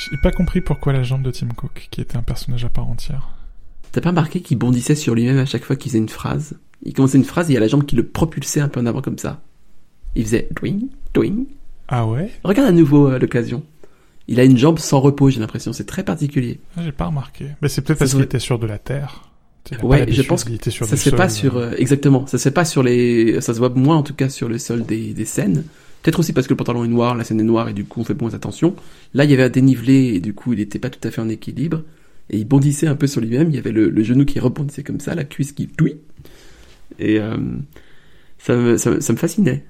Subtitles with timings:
[0.00, 2.88] J'ai pas compris pourquoi la jambe de Tim Cook, qui était un personnage à part
[2.88, 3.30] entière.
[3.92, 6.54] T'as pas remarqué qu'il bondissait sur lui-même à chaque fois qu'il faisait une phrase?
[6.82, 8.80] Il commençait une phrase et il y a la jambe qui le propulsait un peu
[8.80, 9.42] en avant comme ça.
[10.14, 10.78] Il faisait doing,
[11.12, 11.44] doing.
[11.88, 12.30] Ah ouais?
[12.44, 13.62] Regarde à nouveau à l'occasion.
[14.28, 15.72] Il a une jambe sans repos, j'ai l'impression.
[15.72, 16.60] C'est très particulier.
[16.76, 17.46] ah, J'ai pas remarqué.
[17.60, 19.24] Mais c'est peut-être parce qu'il était sur de la terre.
[19.68, 21.70] Pas Ouais, je pense il était sur ça se fait pas sol, sur euh.
[21.72, 22.26] euh, exactement.
[22.26, 23.40] Ça se fait pas sur les.
[23.40, 25.64] Ça se voit moins en tout cas sur le sol des, des scènes.
[26.02, 28.00] Peut-être aussi parce que le pantalon est noir, la scène est noire et du coup
[28.00, 28.74] on fait moins attention.
[29.14, 31.20] Là il y avait un dénivelé et du coup il était pas tout à fait
[31.20, 31.82] en équilibre
[32.30, 33.50] et il bondissait un peu sur lui-même.
[33.50, 35.96] Il y avait le, le genou qui rebondissait comme ça, la cuisse qui oui.
[36.98, 37.36] Et euh,
[38.38, 39.64] ça, me, ça, me- ça me fascinait.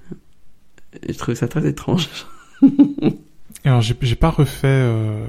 [1.07, 2.09] Et je trouvais ça très étrange.
[3.65, 5.25] Alors j'ai j'ai pas refait euh,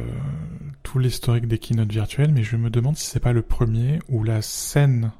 [0.83, 4.23] tout l'historique des keynotes virtuelles, mais je me demande si c'est pas le premier où
[4.23, 5.11] la scène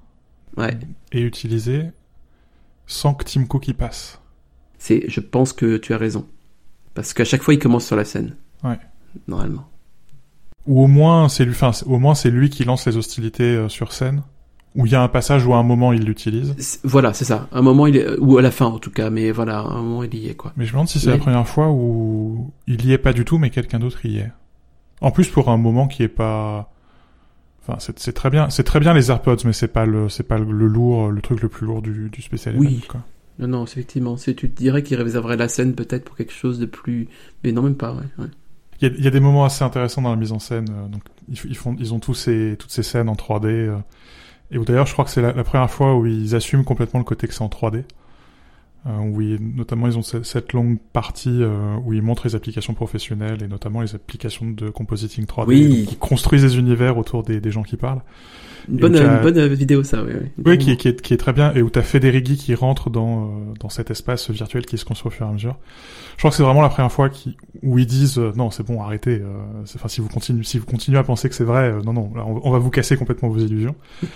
[0.57, 0.77] Ouais.
[1.11, 1.85] est utilisée
[2.87, 4.20] sans que Tim Cook y passe.
[4.81, 6.26] C'est, je pense que tu as raison.
[6.95, 8.35] Parce qu'à chaque fois il commence sur la scène.
[8.63, 8.80] Ouais.
[9.27, 9.70] Normalement.
[10.66, 13.70] Ou au moins c'est lui, enfin au moins c'est lui qui lance les hostilités euh,
[13.70, 14.23] sur scène.
[14.73, 16.79] Où il y a un passage où à un moment il l'utilise.
[16.84, 17.48] Voilà, c'est ça.
[17.51, 20.04] Un moment il est, ou à la fin en tout cas, mais voilà, un moment
[20.04, 20.51] il y est quoi.
[20.57, 23.23] Mais je me demande si c'est la première fois où il y est pas du
[23.23, 24.32] tout, mais quelqu'un d'autre y est.
[24.99, 26.73] En plus pour un moment qui est pas.
[27.62, 30.23] Enfin, c'est c'est très bien, c'est très bien les AirPods, mais c'est pas le, c'est
[30.23, 32.55] pas le, le lourd, le truc le plus lourd du, du spécial.
[32.57, 32.68] Oui.
[32.68, 33.01] event, quoi.
[33.41, 34.15] Non, non, effectivement.
[34.15, 37.07] Tu te dirais qu'il réserverait la scène peut-être pour quelque chose de plus.
[37.43, 38.25] Mais non, même pas, ouais.
[38.81, 40.65] Il y, a, des moments assez intéressants dans la mise en scène.
[40.71, 43.45] euh, ils, font, ils ont tous ces, toutes ces scènes en 3D.
[43.45, 43.77] euh,
[44.49, 47.27] et d'ailleurs, je crois que c'est la première fois où ils assument complètement le côté
[47.27, 47.83] que c'est en 3D.
[48.87, 52.34] Euh, où ils- notamment ils ont ce- cette longue partie euh, où ils montrent les
[52.34, 55.46] applications professionnelles et notamment les applications de compositing 3D.
[55.49, 55.70] Oui.
[55.84, 58.01] donc, ils construisent des univers autour des, des gens qui parlent.
[58.70, 60.13] Une bonne, une bonne euh, vidéo, ça, oui.
[60.20, 60.27] oui.
[60.46, 62.90] Oui, qui est, qui, est, qui est très bien, et où t'as Federighi qui rentre
[62.91, 65.57] dans, dans cet espace virtuel qui se construit au fur et à mesure.
[66.13, 68.81] Je crois que c'est vraiment la première fois qui, où ils disent non, c'est bon,
[68.81, 69.19] arrêtez.
[69.22, 72.12] Euh, enfin, si vous continuez, si vous continuez à penser que c'est vrai, non, non,
[72.16, 73.75] on va vous casser complètement vos illusions.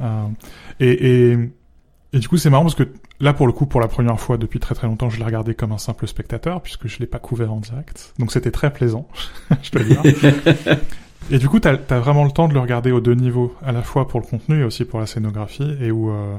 [0.00, 0.24] Euh,
[0.80, 1.50] et, et,
[2.12, 2.88] et du coup, c'est marrant parce que
[3.20, 5.54] là, pour le coup, pour la première fois depuis très très longtemps, je l'ai regardé
[5.54, 8.14] comme un simple spectateur puisque je l'ai pas couvert en direct.
[8.18, 9.06] Donc c'était très plaisant,
[9.62, 10.02] je dois dire.
[11.30, 13.72] Et du coup, t'as as vraiment le temps de le regarder aux deux niveaux, à
[13.72, 16.36] la fois pour le contenu et aussi pour la scénographie, et où euh,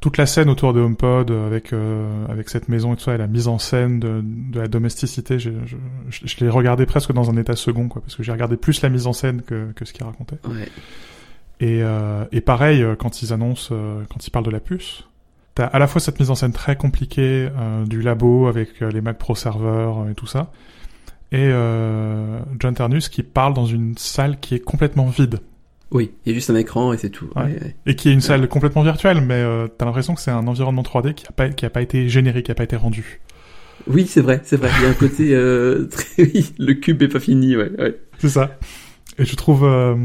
[0.00, 3.18] toute la scène autour de HomePod, avec euh, avec cette maison et tout ça, et
[3.18, 5.76] la mise en scène de, de la domesticité, je, je,
[6.10, 8.90] je l'ai regardé presque dans un état second, quoi, parce que j'ai regardé plus la
[8.90, 10.36] mise en scène que, que ce qu'il racontait.
[10.46, 10.68] Ouais.
[11.60, 15.04] Et, euh, et pareil, euh, quand ils annoncent, euh, quand ils parlent de la puce,
[15.54, 19.00] t'as à la fois cette mise en scène très compliquée euh, du labo avec les
[19.00, 20.52] Mac Pro serveurs et tout ça,
[21.32, 25.40] et euh, John Ternus qui parle dans une salle qui est complètement vide.
[25.90, 27.30] Oui, il y a juste un écran et c'est tout.
[27.34, 27.44] Ouais.
[27.44, 27.76] Ouais, ouais.
[27.86, 29.42] Et qui est une salle complètement virtuelle, mais
[29.78, 32.42] t'as l'impression que c'est un environnement 3D qui a pas, qui a pas été généré,
[32.42, 33.20] qui a pas été rendu.
[33.86, 34.70] Oui, c'est vrai, c'est vrai.
[34.78, 35.28] Il y a un côté
[35.90, 36.44] très...
[36.58, 37.72] le cube est pas fini, ouais.
[38.18, 38.58] C'est ça.
[39.18, 39.96] Et je trouve euh,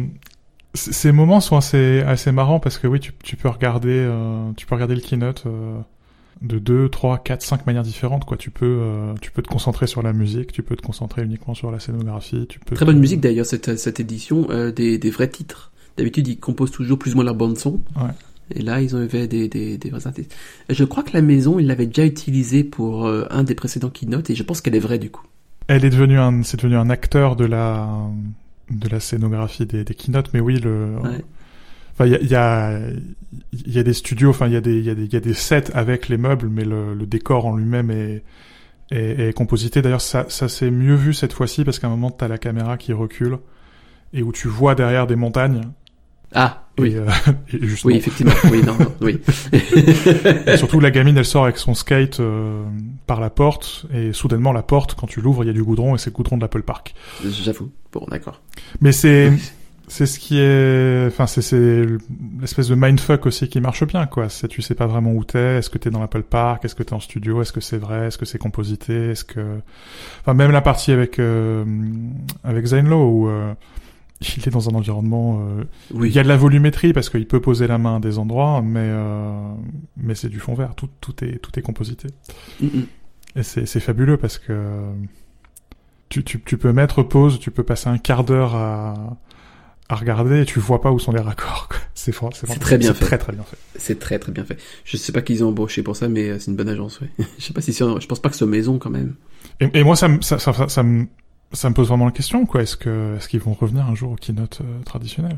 [0.73, 4.65] ces moments sont assez assez marrants parce que oui, tu, tu peux regarder euh, tu
[4.65, 5.77] peux regarder le keynote euh,
[6.41, 8.37] de deux, trois, quatre, cinq manières différentes quoi.
[8.37, 11.53] Tu peux euh, tu peux te concentrer sur la musique, tu peux te concentrer uniquement
[11.53, 14.97] sur la scénographie, tu peux Très te- bonne musique d'ailleurs, cette, cette édition, euh, des,
[14.97, 15.71] des vrais titres.
[15.97, 17.79] D'habitude, ils composent toujours plus ou moins leur bande son.
[17.95, 18.09] Ouais.
[18.55, 20.35] Et là, ils ont fait des, des, des vrais artistes.
[20.69, 24.29] Je crois que la maison, ils l'avaient déjà utilisée pour euh, un des précédents keynotes
[24.31, 25.25] et je pense qu'elle est vraie du coup.
[25.67, 27.87] Elle est devenue un c'est devenu un acteur de la
[28.79, 31.23] de la scénographie des, des keynotes, mais oui le Ouais.
[31.93, 32.79] Enfin, il y a, il y, a,
[33.67, 35.15] y a des studios, enfin, il y, a des- il y, a des- il y
[35.15, 38.23] a des sets avec les meubles, mais le, le décor en lui-même est,
[38.91, 39.81] est, est composité.
[39.83, 42.77] D'ailleurs, ça, ça s'est mieux vu cette fois-ci parce qu'à un moment, t'as la caméra
[42.77, 43.37] qui recule
[44.11, 45.61] et où tu vois derrière des montagnes.
[46.33, 46.95] Ah, oui.
[46.95, 47.07] euh,
[47.53, 48.33] et Oui, effectivement.
[48.51, 49.19] oui, non, non, oui.
[50.47, 52.63] et surtout, la gamine, elle sort avec son skate euh,
[53.07, 55.95] par la porte et soudainement, la porte, quand tu l'ouvres, il y a du goudron
[55.95, 56.95] et c'est le goudron de l'Apple Park.
[57.23, 57.71] J'avoue.
[57.91, 58.41] Bon, d'accord.
[58.81, 59.31] Mais c'est
[59.89, 61.85] c'est ce qui est enfin c'est c'est
[62.39, 65.57] l'espèce de mindfuck aussi qui marche bien quoi c'est tu sais pas vraiment où t'es
[65.57, 68.07] est-ce que t'es dans l'Apple Park est-ce que t'es en studio est-ce que c'est vrai
[68.07, 69.59] est-ce que c'est composité est-ce que
[70.21, 71.65] enfin même la partie avec euh,
[72.45, 73.53] avec Zainlo où euh,
[74.37, 76.09] il est dans un environnement euh, Oui.
[76.09, 78.61] il y a de la volumétrie parce qu'il peut poser la main à des endroits
[78.63, 79.53] mais euh,
[79.97, 82.07] mais c'est du fond vert tout tout est tout est composité
[82.61, 82.85] Mm, mm.
[83.37, 84.53] et c'est c'est fabuleux parce que
[86.09, 89.17] tu, tu, tu peux mettre pause, tu peux passer un quart d'heure à,
[89.89, 91.69] à regarder et tu vois pas où sont les raccords.
[91.95, 92.11] C'est
[92.59, 93.05] très bien fait.
[93.05, 93.57] Très très bien fait.
[93.77, 94.57] C'est très très bien fait.
[94.83, 97.09] Je sais pas qu'ils ont embauché pour ça, mais euh, c'est une bonne agence, ouais.
[97.39, 99.15] je sais pas si je pense pas que c'est maison quand même.
[99.59, 101.07] Et, et moi ça, ça, ça me
[101.53, 102.61] ça me pose vraiment la question quoi.
[102.63, 102.77] Est-ce
[103.27, 105.37] qu'ils vont revenir un jour au keynote euh, traditionnel?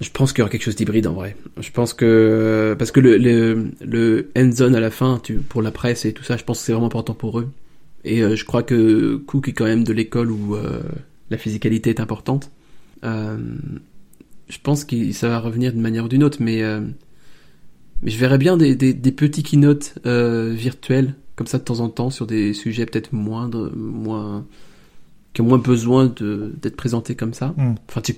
[0.00, 1.36] Je pense qu'il y aura quelque chose d'hybride en vrai.
[1.58, 3.16] Je pense que parce que le
[3.80, 6.66] le, end zone à la fin, pour la presse et tout ça, je pense que
[6.66, 7.50] c'est vraiment important pour eux.
[8.04, 10.82] Et euh, je crois que Cook est quand même de l'école où euh,
[11.30, 12.50] la physicalité est importante.
[13.04, 13.38] Euh,
[14.48, 16.62] je pense que ça va revenir d'une manière ou d'une autre, mais,
[18.04, 22.28] je verrais bien des, des, petits keynotes virtuels, comme ça de temps en temps, sur
[22.28, 24.46] des sujets peut-être moindres, moins
[25.36, 27.52] qui ont moins besoin de d'être présentés comme ça.
[27.58, 27.74] Mm.
[27.90, 28.14] Enfin, tu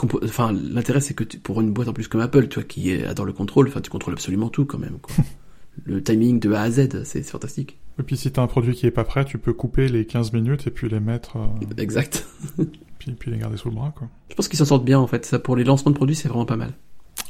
[0.72, 3.32] l'intérêt c'est que tu- pour une boîte en plus comme Apple, toi qui adore le
[3.32, 4.98] contrôle, enfin, tu contrôles absolument tout quand même.
[5.02, 5.14] Quoi.
[5.84, 7.76] le timing de A à Z, c'est fantastique.
[7.98, 10.32] Et puis si t'as un produit qui est pas prêt, tu peux couper les 15
[10.32, 12.24] minutes et puis les mettre, euh, Exact.
[13.00, 14.08] puis, puis les garder sous le bras, quoi.
[14.30, 15.26] Je pense qu'ils s'en sortent bien en fait.
[15.26, 16.70] Ça pour les lancements de produits, c'est vraiment pas mal.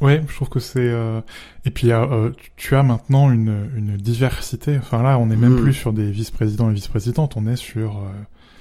[0.03, 1.21] Ouais, je trouve que c'est euh,
[1.65, 4.77] et puis euh, tu- tu as maintenant une, une diversité.
[4.77, 5.63] Enfin là, on n'est même Mm.
[5.63, 8.11] plus sur des vice-présidents et vice-présidentes, on est sur euh,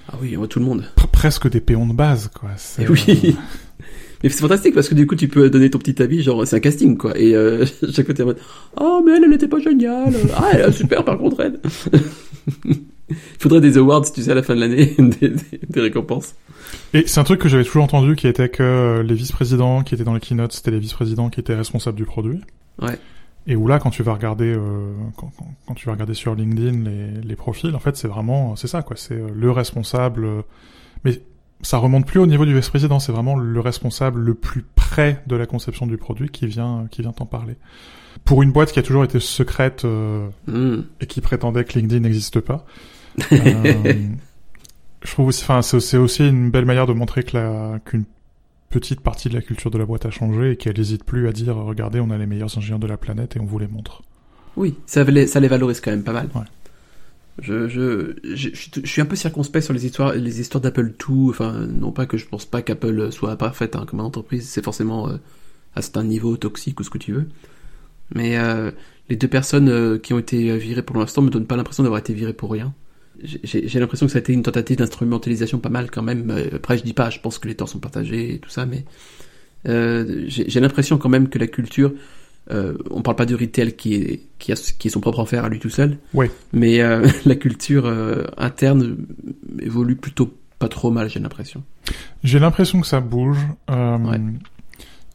[0.10, 0.86] Ah oui, on voit tout le monde.
[1.18, 2.50] Pr- presque des péons de base, quoi.
[2.58, 3.36] C'est, Et oui.
[4.24, 6.56] Mais c'est fantastique parce que du coup tu peux donner ton petit avis, genre c'est
[6.56, 7.16] un casting quoi.
[7.20, 8.40] Et euh, chaque fois t'es en mode
[8.76, 10.12] Oh mais elle, elle était pas géniale.
[10.36, 11.60] Ah elle est super par contre elle.
[13.10, 16.34] Il faudrait des awards, tu sais, à la fin de l'année, des, des- des récompenses.
[16.96, 19.94] Et c'est un truc que j'avais toujours entendu qui était que euh, les vice-présidents qui
[19.94, 22.40] étaient dans les keynotes, c'était les vice-présidents qui étaient responsables du produit.
[22.82, 22.98] Ouais.
[23.46, 26.34] Et où là, quand tu vas regarder, euh, quand, quand- quand tu vas regarder sur
[26.34, 28.96] LinkedIn les, les profils, en fait, c'est vraiment, c'est ça, quoi.
[28.98, 30.28] C'est le responsable.
[31.04, 31.22] Mais
[31.62, 33.00] ça remonte plus au niveau du vice-président.
[33.00, 37.02] C'est vraiment le responsable le plus près de la conception du produit qui vient, qui
[37.02, 37.56] vient t'en parler.
[38.26, 40.82] Pour une boîte qui a toujours été secrète euh, Hmm.
[41.02, 42.66] et qui prétendait que LinkedIn n'existe pas.
[43.32, 43.94] euh,
[45.04, 48.06] je trouve aussi, enfin, c'est c'est aussi une belle manière de montrer que la, qu'une
[48.70, 51.32] petite partie de la culture de la boîte a changé et qu'elle n'hésite plus à
[51.32, 54.04] dire, regardez, on a les meilleurs ingénieurs de la planète et on vous les montre.
[54.56, 56.30] Oui, ça les, ça les valorise quand même pas mal.
[56.36, 56.42] Ouais.
[57.40, 58.50] Je, je, je,
[58.86, 61.30] suis un peu circonspect sur les histoires, les histoires d'Apple II.
[61.30, 65.08] Enfin, non pas que je pense pas qu'Apple soit parfaite hein, comme entreprise, c'est forcément
[65.10, 65.18] euh,
[65.76, 67.28] à un niveau toxique ou ce que tu veux.
[68.14, 68.72] Mais euh,
[69.10, 71.84] les deux personnes euh, qui ont été euh, virées pour l'instant me donnent pas l'impression
[71.84, 72.74] d'avoir été virées pour rien.
[73.24, 76.30] J'ai- l'impression que ça a été une tentative d'instrumentalisation pas mal quand même.
[76.32, 78.66] Euh, Après, je dis pas, je pense que les torts sont partagés et tout ça,
[78.66, 78.86] mais
[79.66, 81.92] j'ai l'impression quand même que la culture
[82.52, 85.44] euh, on parle pas du retail qui est qui a qui est son propre enfer
[85.46, 85.98] à lui tout seul.
[86.14, 86.32] Ouais.
[86.54, 88.98] Mais euh, la culture euh, interne
[89.60, 91.64] évolue plutôt pas trop mal, j'ai l'impression.
[92.24, 93.40] J'ai l'impression que ça bouge.
[93.70, 94.20] Euh, Ouais.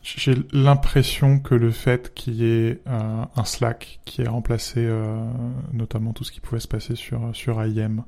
[0.04, 5.16] J'ai l'impression que le fait qu'il y ait euh, un Slack qui ait remplacé euh,
[5.72, 8.02] notamment tout ce qui pouvait se passer sur, sur IM,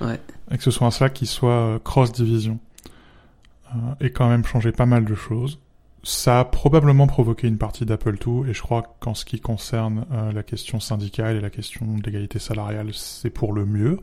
[0.00, 0.20] Ouais.
[0.52, 2.60] et que ce soit un Slack qui soit cross-division,
[3.74, 5.58] euh, et quand même changé pas mal de choses.
[6.02, 10.06] Ça a probablement provoqué une partie d'Apple II, et je crois qu'en ce qui concerne
[10.12, 13.98] euh, la question syndicale et la question de l'égalité salariale, c'est pour le mieux,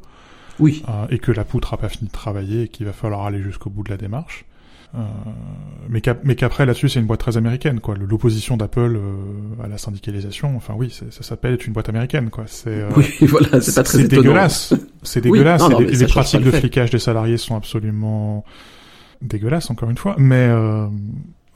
[0.59, 0.83] Oui.
[0.89, 3.41] euh, et que la poutre a pas fini de travailler et qu'il va falloir aller
[3.41, 4.45] jusqu'au bout de la démarche.
[4.95, 4.99] Euh,
[5.89, 7.95] mais qu'ap- mais qu'après là-dessus c'est une boîte très américaine quoi.
[7.97, 12.29] L'opposition d'Apple euh, à la syndicalisation, enfin oui, c'est- ça s'appelle être une boîte américaine
[12.29, 12.45] quoi.
[12.47, 14.21] C'est euh, Oui, voilà, c'est pas très étonnant.
[14.21, 14.73] dégueulasse.
[15.03, 15.61] C'est Oui, dégueulasse.
[15.61, 18.45] non, non, les, pratiques le de flicage des salariés sont absolument
[19.21, 20.15] dégueulasses encore une fois.
[20.19, 20.87] Mais euh,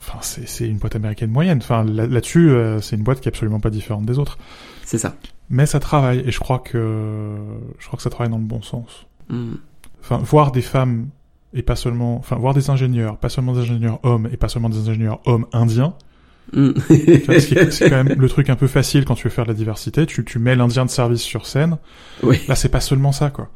[0.04, 1.58] enfin c'est c'est une boîte américaine moyenne.
[1.62, 4.36] Enfin là- là-dessus euh, c'est une boîte qui est absolument pas différente des autres.
[4.84, 5.14] C'est ça.
[5.50, 7.36] Mais ça travaille et je crois que
[7.78, 9.54] je crois que ça travaille dans le bon sens Hmm.
[10.02, 11.08] enfin voir des femmes
[11.54, 14.68] et pas seulement enfin voir des ingénieurs pas seulement des ingénieurs hommes et pas seulement
[14.68, 15.94] des ingénieurs hommes indiens
[16.56, 19.54] est- c'est quand même le truc un peu facile quand tu veux faire de la
[19.56, 21.78] diversité tu tu mets l'indien de service sur scène
[22.22, 22.40] oui.
[22.48, 23.48] là c'est pas seulement ça quoi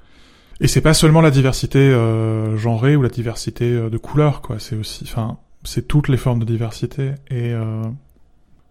[0.61, 4.57] et c'est pas seulement la diversité euh, genrée ou la diversité euh, de couleur quoi
[4.61, 7.83] c'est aussi enfin c'est toutes les formes de diversité et euh,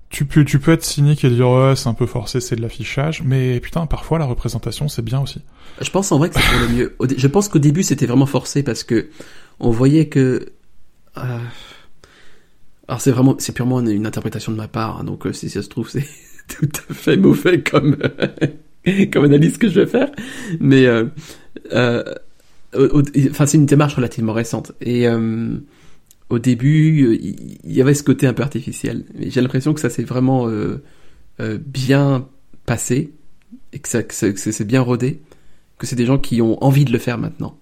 [0.09, 2.61] tu peux tu peux être cynique et dire ouais c'est un peu forcé c'est de
[2.61, 5.41] l'affichage mais putain parfois la représentation c'est bien aussi
[5.81, 6.95] Je pense en vrai que c'est pour le mieux.
[7.17, 9.09] Je pense qu'au début c'était vraiment forcé parce que
[9.59, 10.47] on voyait que.
[11.17, 11.39] euh,
[12.87, 14.99] Alors c'est vraiment, c'est purement une, interprétation de ma part.
[14.99, 16.07] hein, donc euh, si ça se trouve c'est
[16.47, 17.97] tout à fait mauvais comme
[19.11, 20.11] comme analyse que je vais faire.
[20.59, 20.87] Mais
[21.73, 25.07] enfin c'est une démarche relativement récente et
[26.29, 27.17] au début euh,
[27.63, 29.05] il y avait ce côté un peu artificiel.
[29.17, 30.81] Mais j'ai l'impression que ça s'est vraiment euh,
[31.39, 32.27] euh, bien
[32.65, 33.13] passé
[33.73, 35.21] et que ça, que ça- que c'est bien rodé
[35.77, 37.57] que c'est des gens qui ont envie de le faire maintenant.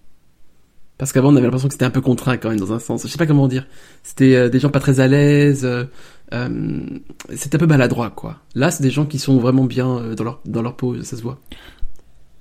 [0.99, 3.01] Parce qu'avant, on avait l'impression que c'était un peu contraint quand même dans un sens.
[3.03, 3.65] Je sais pas comment dire.
[4.03, 5.65] C'était euh, des gens pas très à l'aise.
[5.65, 5.85] Euh,
[7.35, 8.39] c'était un peu maladroit, quoi.
[8.53, 11.21] Là, c'est des gens qui sont vraiment bien dans leur dans leur peau, ça se
[11.23, 11.39] voit.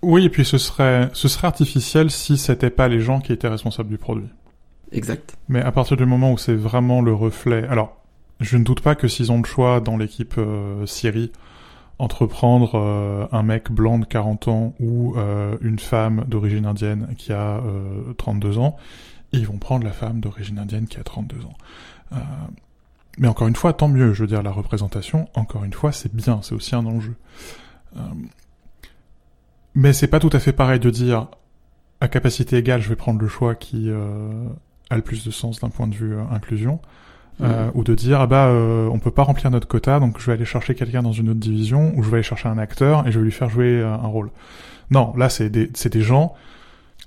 [0.02, 3.49] Oui, et puis ce serait, ce serait artificiel si c'était pas les gens qui étaient
[3.49, 4.29] responsables du produit.
[4.93, 5.37] Exact.
[5.49, 7.97] Mais à partir du moment où c'est vraiment le reflet, alors,
[8.41, 11.33] je ne doute pas que s'ils ont le choix dans l'équipe euh, Siri
[11.99, 17.15] entre prendre euh, un mec blanc de 40 ans ou euh, une femme d'origine indienne
[17.17, 18.77] qui a euh, 32 ans,
[19.33, 21.57] ils vont prendre la femme d'origine indienne qui a 32 ans.
[22.13, 22.17] Euh,
[23.19, 24.13] mais encore une fois, tant mieux.
[24.15, 27.15] Je veux dire, la représentation, encore une fois, c'est bien, c'est aussi un enjeu.
[27.97, 28.01] Euh,
[29.75, 31.29] mais c'est pas tout à fait pareil de dire
[32.01, 34.49] à capacité égale, je vais prendre le choix qui euh,
[34.93, 36.81] a le plus de sens d'un point de vue euh, inclusion.
[37.41, 40.27] Euh, ou de dire ah bah euh, on peut pas remplir notre quota donc je
[40.27, 43.09] vais aller chercher quelqu'un dans une autre division ou je vais aller chercher un acteur
[43.09, 44.31] et je vais lui faire jouer un rôle.
[44.91, 46.35] Non, là c'est des c'est des gens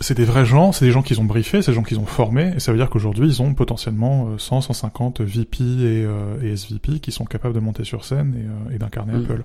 [0.01, 2.05] c'est des vrais gens, c'est des gens qu'ils ont briefés, c'est des gens qu'ils ont
[2.05, 6.41] formés, et ça veut dire qu'aujourd'hui, ils ont potentiellement euh, 100, 150 VP et, euh,
[6.41, 9.23] et SVP qui sont capables de monter sur scène et, euh, et d'incarner Mm.
[9.23, 9.43] Apple.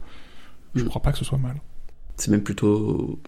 [0.75, 0.89] Je Mm.
[0.89, 1.55] crois pas que ce soit mal.
[2.17, 3.21] C'est même plutôt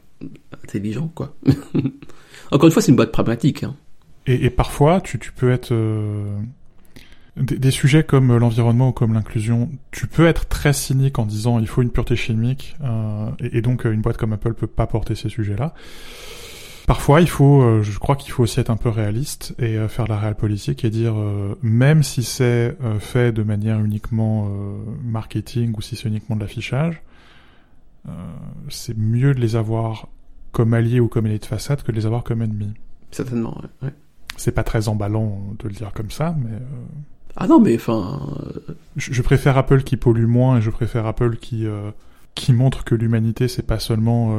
[0.64, 1.33] intelligent, quoi.
[2.50, 3.62] Encore une fois, c'est une boîte pragmatique.
[3.62, 3.76] Hein.
[4.26, 5.72] Et, et parfois, tu, tu peux être...
[5.72, 6.38] euh,
[7.36, 11.58] des, des sujets comme l'environnement ou comme l'inclusion, tu peux être très cynique en disant
[11.58, 14.86] il faut une pureté chimique, euh, et, donc euh, une boîte comme Apple peut pas
[14.86, 15.74] porter ces sujets-là.
[16.86, 19.88] Parfois, il faut, euh, je crois qu'il faut aussi être un peu réaliste et euh,
[19.88, 24.50] faire de la réelle politique et dire, euh, même si c'est fait de manière uniquement
[25.04, 27.00] marketing ou si c'est uniquement de l'affichage,
[28.68, 30.08] c'est mieux de les avoir
[30.50, 32.74] comme alliés ou comme alliés de façade que de les avoir comme ennemis.
[33.12, 33.88] Certainement, ouais.
[33.88, 33.94] ouais.
[34.36, 36.58] C'est pas très emballant de le dire comme ça, mais euh,
[37.36, 38.20] Ah non, mais enfin...
[38.68, 41.90] euh, je, je préfère Apple qui pollue moins et je préfère Apple qui euh,
[42.34, 44.34] qui montre que l'humanité c'est pas seulement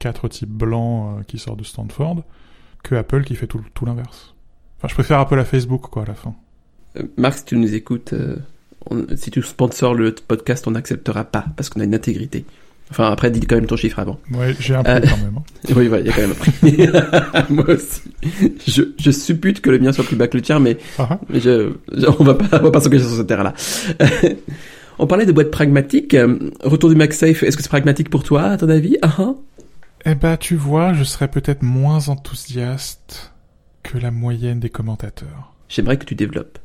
[0.00, 2.24] quatre types blancs qui sortent de Stanford,
[2.82, 4.34] que Apple qui fait tout, tout l'inverse.
[4.78, 6.34] Enfin, je préfère Apple à Facebook quoi à la fin.
[7.16, 8.12] Marc, si tu nous écoutes,
[8.90, 12.44] on- si tu sponsors le podcast, on n'acceptera pas, parce qu'on a une intégrité.
[12.90, 14.18] Enfin, après, dis quand même ton chiffre avant.
[14.32, 15.36] Ouais, j'ai un peu Euh, quand même.
[15.38, 15.42] hein.
[15.76, 17.48] Oui, voilà, il y a quand même un prix.
[17.54, 18.02] Moi aussi.
[18.66, 20.76] Je, je suppute que le mien soit plus bas que le tien, mais.
[21.30, 23.54] Mais je, je- on va pas, on va pas s'engager sur ce terrain-là.
[24.98, 26.14] on parlait de boîtes pragmatiques.
[26.14, 28.96] Euh, Retour du MagSafe, est-ce que c'est pragmatique pour toi, à ton avis?
[29.02, 29.34] Ah.
[30.04, 33.32] Eh ben, tu vois, je serais peut-être moins enthousiaste
[33.82, 35.54] que la moyenne des commentateurs.
[35.68, 36.58] J'aimerais que tu développes.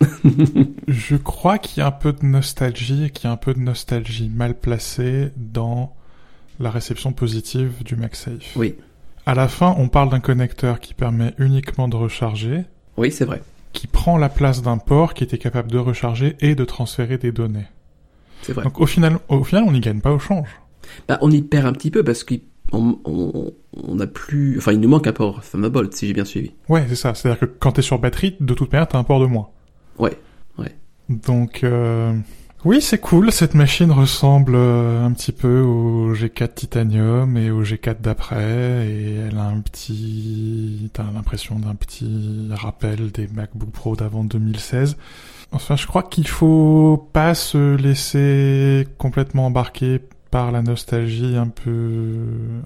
[0.88, 3.54] Je crois qu'il y a un peu de nostalgie et qu'il y a un peu
[3.54, 5.94] de nostalgie mal placée dans
[6.60, 8.56] la réception positive du MagSafe.
[8.56, 8.74] Oui.
[9.26, 12.64] À la fin, on parle d'un connecteur qui permet uniquement de recharger,
[12.96, 13.42] Oui, c'est vrai.
[13.72, 17.32] qui prend la place d'un port qui était capable de recharger et de transférer des
[17.32, 17.66] données.
[18.42, 18.64] C'est vrai.
[18.64, 20.48] Donc au final, au final, on n'y gagne pas au change.
[21.08, 24.88] Bah, on y perd un petit peu parce qu'on on, a plus, enfin, il nous
[24.88, 26.52] manque un port Thunderbolt, si j'ai bien suivi.
[26.68, 27.12] Ouais, c'est ça.
[27.14, 29.48] C'est-à-dire que quand t'es sur batterie, de toute manière, t'as un port de moins.
[29.98, 30.18] Ouais.
[31.08, 32.14] Donc, euh,
[32.64, 33.30] oui, c'est cool.
[33.30, 39.14] Cette machine ressemble euh, un petit peu au G4 Titanium et au G4 d'après, et
[39.14, 44.96] elle a un petit, t'as l'impression d'un petit rappel des MacBook Pro d'avant 2016.
[45.52, 50.00] Enfin, je crois qu'il faut pas se laisser complètement embarquer
[50.32, 52.16] par la nostalgie un peu,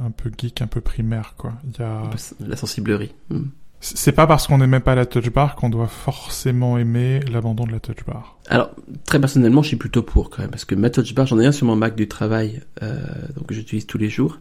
[0.03, 1.53] un peu geek, un peu primaire, quoi.
[1.65, 2.05] Il y a,
[2.41, 3.13] La sensiblerie.
[3.29, 3.49] Hmm.
[3.81, 7.73] C'est pas parce qu'on n'aimait pas la touch bar qu'on doit forcément aimer l'abandon de
[7.73, 8.39] la touch bar.
[8.49, 8.71] Alors,
[9.07, 11.47] très personnellement, je suis plutôt pour quand même, parce que ma touch bar, j'en ai
[11.47, 12.99] un sur mon Mac du travail, euh,
[13.37, 14.39] donc j'utilise tous les jours.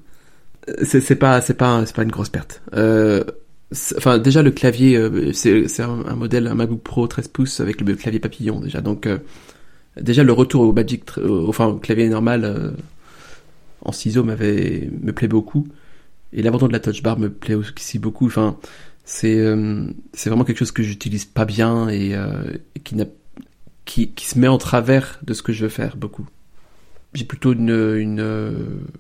[0.67, 2.61] Euh, C'est pas, pas, c'est pas une grosse perte.
[2.73, 3.23] Euh,
[3.95, 7.95] enfin, déjà le clavier, c'est c'est un, modèle, un MacBook Pro 13 pouces avec le
[7.95, 8.81] clavier papillon déjà.
[8.81, 9.07] Donc,
[9.95, 11.03] déjà le retour au Magic,
[11.47, 12.73] enfin clavier normal
[13.85, 15.65] en ciseaux m'avait me plaît beaucoup,
[16.33, 18.25] et l'abandon de la touch bar me plaît aussi beaucoup.
[18.25, 18.57] Enfin,
[19.09, 22.43] c'est euh, c'est vraiment quelque chose que j'utilise pas bien et, euh,
[22.75, 23.05] et qui n'a
[23.83, 26.27] qui, qui se met en travers de ce que je veux faire beaucoup.
[27.15, 28.53] J'ai plutôt une, une, euh,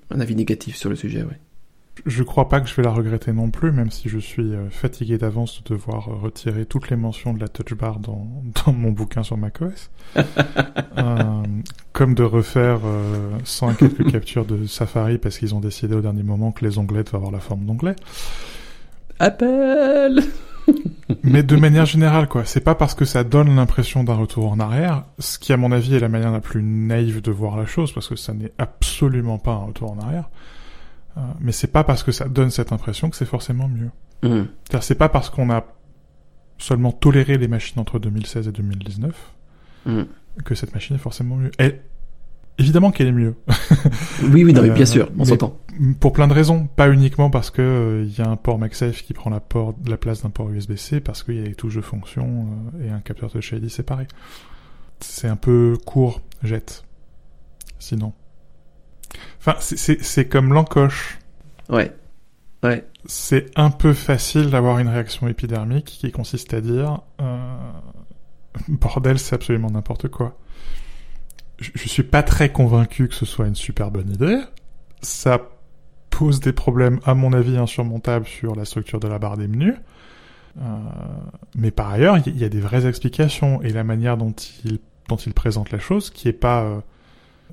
[0.09, 1.39] un avis négatif sur le sujet, ouais.
[2.07, 4.67] Je crois pas que je vais la regretter non plus, même si je suis euh,
[4.71, 8.27] fatigué d'avance de devoir euh, retirer toutes les mentions de la touch bar dans,
[8.65, 9.91] dans mon bouquin sur macOS.
[10.15, 11.43] euh,
[11.93, 16.01] comme de refaire euh, 100 et quelques captures de Safari parce qu'ils ont décidé au
[16.01, 17.95] dernier moment que les onglets devaient avoir la forme d'onglets.
[19.19, 20.23] Appel
[21.23, 22.45] Mais de manière générale, quoi.
[22.45, 25.71] C'est pas parce que ça donne l'impression d'un retour en arrière, ce qui à mon
[25.71, 28.53] avis est la manière la plus naïve de voir la chose, parce que ça n'est
[28.57, 30.29] absolument pas un retour en arrière.
[31.17, 33.89] Euh, mais c'est pas parce que ça donne cette impression que c'est forcément mieux.
[34.21, 35.65] C'est-à-dire, c'est pas parce qu'on a
[36.57, 39.15] seulement toléré les machines entre 2016 et 2019
[39.85, 40.07] hum.
[40.43, 41.51] que cette machine est forcément mieux.
[41.57, 41.81] Elle,
[42.59, 43.35] évidemment qu'elle est mieux.
[44.23, 45.57] Oui, oui, non, mais Euh, bien sûr, on s'entend.
[45.99, 46.67] Pour plein de raisons.
[46.67, 49.73] Pas uniquement parce que euh, il y a un port MagSafe qui prend la, port,
[49.87, 52.89] la place d'un port USB-C, parce qu'il y a des touches de fonction euh, et
[52.89, 54.07] un capteur Touch ID séparé.
[54.99, 56.83] C'est un peu court, jette.
[57.79, 58.13] Sinon.
[59.39, 61.17] Enfin, c'est comme l'encoche.
[61.69, 61.93] Ouais.
[62.61, 62.85] Ouais.
[63.05, 67.37] c'est un peu facile d'avoir une réaction épidermique qui consiste à dire euh,
[68.67, 70.37] bordel, c'est absolument n'importe quoi.
[71.59, 74.39] Je, suis pas très convaincu que ce soit une super bonne idée.
[75.01, 75.41] Ça
[76.09, 79.75] pose des problèmes, à mon avis, insurmontables sur la structure de la barre des menus.
[80.61, 80.63] Euh,
[81.55, 84.33] mais par ailleurs, il y, y a des vraies explications et la manière dont
[84.65, 86.79] il dont il présente la chose, qui est pas euh,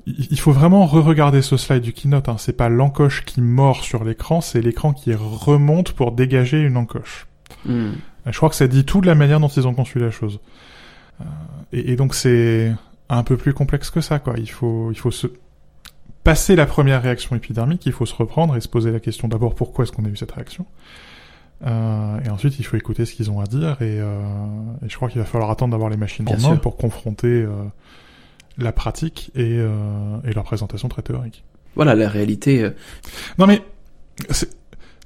[0.06, 2.28] il faut vraiment re-regarder ce slide du keynote.
[2.28, 2.36] Hein.
[2.38, 7.26] C'est pas l'encoche qui mord sur l'écran, c'est l'écran qui remonte pour dégager une encoche.
[7.68, 7.94] Hum.
[8.24, 10.38] Je crois que ça dit tout de la manière dont ils ont conçu la chose.
[11.20, 11.24] Euh,
[11.72, 12.72] et, et, donc c'est
[13.08, 14.34] un peu plus complexe que ça, quoi.
[14.38, 15.28] Il faut, il faut se
[16.24, 19.54] passer la première réaction épidermique, il faut se reprendre et se poser la question d'abord
[19.54, 20.66] pourquoi est-ce qu'on a eu cette réaction?
[21.66, 23.80] Euh, et ensuite, il faut écouter ce qu'ils ont à dire.
[23.80, 24.20] Et, euh,
[24.84, 27.28] et je crois qu'il va falloir attendre d'avoir les machines Bien en main pour confronter
[27.28, 27.50] euh,
[28.58, 31.44] la pratique et, euh, et leur présentation très théorique.
[31.76, 32.62] Voilà, la réalité.
[32.62, 32.70] euh,
[33.38, 33.62] Non mais
[34.30, 34.50] c'est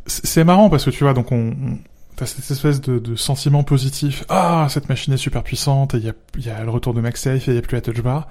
[0.07, 1.79] c'est marrant parce que tu vois donc on, on
[2.21, 4.25] t'as cette espèce de, de sentiment positif.
[4.29, 7.01] Ah cette machine est super puissante et il y a, y a le retour de
[7.01, 8.29] MagSafe et il y a plus la touch bar.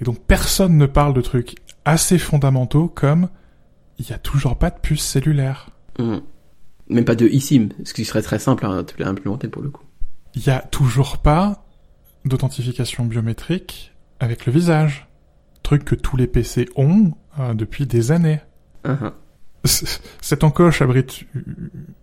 [0.00, 1.56] Et donc personne ne parle de trucs
[1.86, 3.28] assez fondamentaux comme
[3.98, 5.70] il y a toujours pas de puce cellulaire.
[5.98, 6.20] Hum,
[6.90, 9.84] Même pas de eSIM, ce qui serait très simple à, à implémenter pour le coup.
[10.34, 11.64] il y a toujours pas
[12.26, 15.08] d'authentification biométrique avec le visage.
[15.62, 18.40] Truc que tous les PC ont euh, depuis des années.
[18.84, 19.12] Ah.
[20.20, 21.24] Cette encoche abrite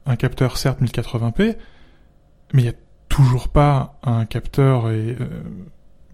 [0.05, 1.55] un capteur certes 1080p,
[2.53, 2.73] mais il y a
[3.09, 5.27] toujours pas un capteur et, euh,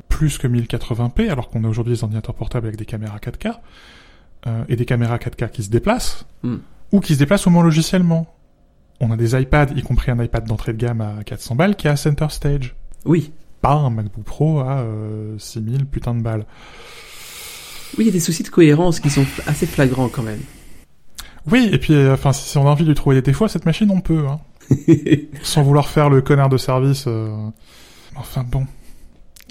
[0.09, 3.59] plus que 1080p, alors qu'on a aujourd'hui des ordinateurs portables avec des caméras 4K,
[4.45, 6.57] euh, et des caméras 4K qui se déplacent, Hmm.
[6.91, 8.27] ou qui se déplacent au moins logiciellement.
[8.99, 11.87] On a des iPads, y compris un iPad d'entrée de gamme à 400 balles, qui
[11.87, 12.75] est à Center Stage.
[13.05, 13.33] Oui.
[13.61, 16.45] Pas un MacBook Pro à euh, 6000 putain de balles.
[17.97, 20.39] Oui, il y a des soucis de cohérence qui sont assez flagrants quand même.
[21.51, 23.45] Oui, et puis, euh, enfin, si si on a envie de lui trouver des défauts
[23.45, 24.39] à cette machine, on peut, hein.
[25.43, 27.05] sans vouloir faire le connard de service.
[27.07, 27.35] euh,
[28.15, 28.65] Enfin bon.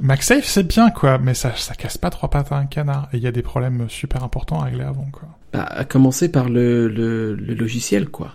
[0.03, 3.09] MagSafe c'est bien quoi, mais ça, ça casse pas trois pattes à un canard.
[3.13, 5.29] Et il y a des problèmes super importants à régler avant quoi.
[5.53, 8.33] Bah, à commencer par le, le, le logiciel, quoi.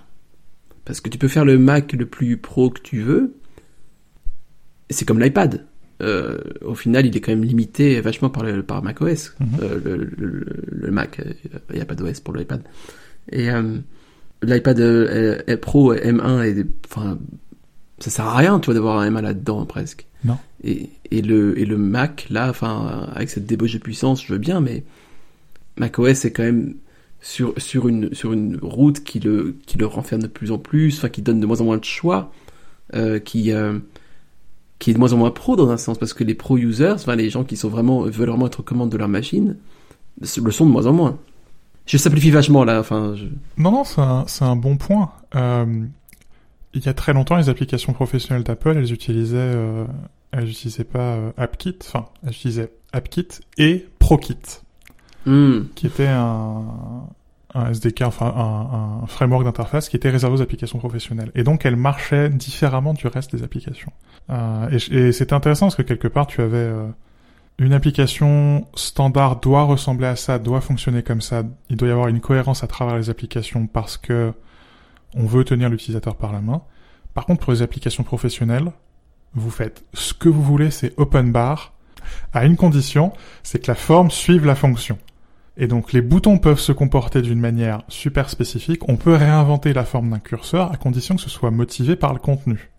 [0.86, 3.36] Parce que tu peux faire le Mac le plus pro que tu veux.
[4.90, 5.66] C'est comme l'iPad.
[6.04, 9.34] Euh, au final, il est quand même limité vachement par, le, par macOS.
[9.40, 9.48] Mhm.
[9.64, 11.20] Euh, le, le, le Mac,
[11.72, 12.62] il n'y a pas d'OS pour l'iPad.
[13.31, 13.77] Et euh,
[14.41, 17.17] l'iPad euh, Pro M1, est, enfin,
[18.00, 20.05] ça sert à rien, tu vois, d'avoir un M1 là-dedans presque.
[20.24, 20.38] Non.
[20.63, 24.39] Et, et le et le Mac là, enfin, avec cette débauche de puissance, je veux
[24.39, 24.84] bien, mais
[25.78, 26.75] macOS est quand même
[27.21, 30.97] sur sur une sur une route qui le qui le renferme de plus en plus,
[30.97, 32.32] enfin qui donne de moins en moins de choix,
[32.95, 33.80] euh, qui euh,
[34.80, 36.93] qui est de moins en moins pro dans un sens parce que les pro users,
[36.93, 39.58] enfin les gens qui sont vraiment veulent vraiment être aux commandes de leur machine,
[40.19, 41.19] le sont de moins en moins.
[41.88, 43.15] Je simplifie vachement là, enfin.
[43.15, 43.26] Je...
[43.58, 45.12] Non, non, c'est un, c'est un bon point.
[45.36, 45.65] Euh,
[46.73, 49.86] il y a très longtemps, les applications professionnelles d'Apple, elles utilisaient, euh,
[50.32, 54.62] elles utilisaient pas euh, AppKit, enfin, elles utilisaient AppKit et ProKit,
[55.26, 55.63] Hmm.
[55.76, 56.63] qui était un,
[57.54, 61.32] un SDK, enfin un, un framework d'interface qui était réservé aux applications professionnelles.
[61.36, 63.91] Et donc, elles marchaient différemment du reste des applications.
[64.30, 66.88] Euh, et et c'était intéressant parce que quelque part, tu avais euh,
[67.60, 71.43] une application standard doit ressembler à ça, doit fonctionner comme ça.
[71.70, 74.34] Il doit y avoir une cohérence à travers les applications parce que
[75.15, 76.62] on veut tenir l'utilisateur par la main.
[77.13, 78.72] Par contre, pour les applications professionnelles,
[79.34, 81.74] vous faites ce que vous voulez, c'est open bar,
[82.34, 83.12] à une condition,
[83.43, 84.98] c'est que la forme suive la fonction.
[85.58, 88.88] Et donc les boutons peuvent se comporter d'une manière super spécifique.
[88.88, 92.20] On peut réinventer la forme d'un curseur à condition que ce soit motivé par le
[92.20, 92.70] contenu.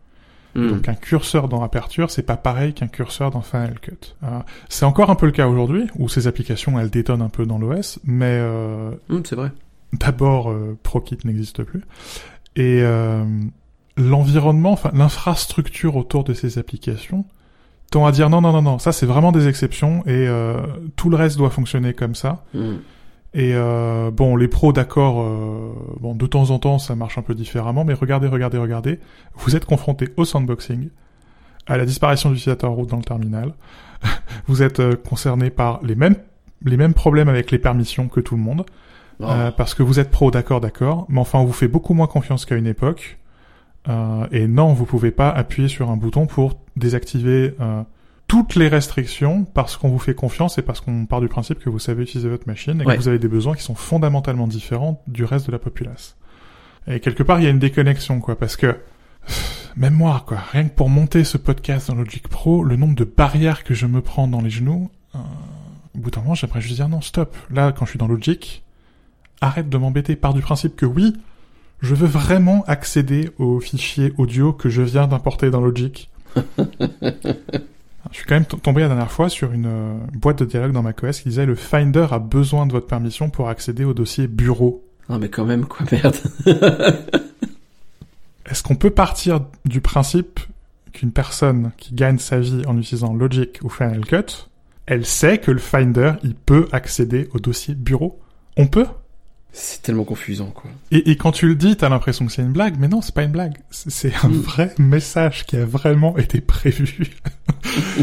[0.55, 0.69] Hmm.
[0.71, 4.15] Donc un curseur dans Aperture, c'est pas pareil qu'un curseur dans Final Cut.
[4.25, 7.45] Euh, c'est encore un peu le cas aujourd'hui, où ces applications, elles détonnent un peu
[7.47, 9.53] dans l'OS, mais euh, Hmm, c'est vrai.
[9.93, 11.83] d'abord, euh, ProKit n'existe plus.
[12.57, 13.25] Et euh,
[13.97, 17.25] l'environnement, enfin l'infrastructure autour de ces applications,
[17.91, 20.57] tend à dire non, non, non, non, ça c'est vraiment des exceptions, et euh,
[20.97, 22.45] tout le reste doit fonctionner comme ça.
[22.55, 22.77] Hmm.
[23.35, 27.23] Et euh, bon, les pros, d'accord, euh, bon, de temps en temps, ça marche un
[27.23, 28.99] peu différemment, mais regardez, regardez, regardez,
[29.35, 30.89] vous êtes confronté au sandboxing,
[31.67, 33.53] à la disparition de l'utilisateur root dans le terminal,
[34.47, 36.17] vous êtes euh, concerné par les mêmes
[36.65, 38.65] les mêmes problèmes avec les permissions que tout le monde,
[39.21, 39.25] Oh.
[39.29, 42.07] euh, parce que vous êtes pro, d'accord, d'accord, mais enfin, on vous fait beaucoup moins
[42.07, 43.19] confiance qu'à une époque,
[43.89, 47.83] euh, et non, vous pouvez pas appuyer sur un bouton pour désactiver euh,
[48.29, 51.69] toutes les restrictions parce qu'on vous fait confiance et parce qu'on part du principe que
[51.71, 52.95] vous savez utiliser votre machine et Ouais.
[52.97, 56.17] que vous avez des besoins qui sont fondamentalement différents du reste de la populace.
[56.87, 58.77] Et quelque part, il y a une déconnexion, quoi, parce que
[59.77, 63.05] même moi, quoi, rien que pour monter ce podcast dans Logic Pro, le nombre de
[63.05, 65.19] barrières que je me prends dans les genoux, euh,
[65.95, 67.37] au bout d'un moment, j'aimerais juste dire non, stop.
[67.51, 68.63] Là, quand je suis dans Logic,
[69.41, 70.17] arrête de m'embêter.
[70.17, 71.15] Par du principe que oui,
[71.81, 76.11] je veux vraiment accéder aux fichiers audio que je viens d'importer dans Logic.
[78.11, 80.83] Je suis quand même tombé la dernière fois sur une euh, boîte de dialogue dans
[80.83, 84.85] macOS qui disait le Finder a besoin de votre permission pour accéder au dossier bureau.
[85.09, 86.17] Non mais quand même quoi merde.
[88.47, 90.41] Est-ce qu'on peut partir du principe
[90.93, 94.49] qu'une personne qui gagne sa vie en utilisant Logic ou Final Cut,
[94.87, 98.19] elle sait que le Finder, il peut accéder au dossier bureau?
[98.57, 98.87] On peut?
[99.61, 100.71] C'est tellement confusant, quoi.
[100.93, 103.15] Et, et quand tu le dis, t'as l'impression que c'est une blague, mais non, c'est
[103.15, 103.55] pas une blague.
[103.71, 104.41] C'est un Mm.
[104.41, 107.11] vrai message qui a vraiment été prévu.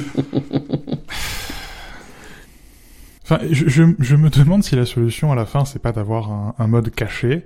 [3.23, 6.31] enfin, je, je, je me demande si la solution à la fin, c'est pas d'avoir
[6.31, 7.45] un, un mode caché,